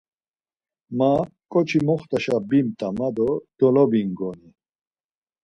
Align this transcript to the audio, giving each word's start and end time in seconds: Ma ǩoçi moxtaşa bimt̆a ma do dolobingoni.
Ma 0.97 1.11
ǩoçi 1.51 1.79
moxtaşa 1.87 2.35
bimt̆a 2.49 2.89
ma 2.97 3.07
do 3.15 3.29
dolobingoni. 3.57 4.49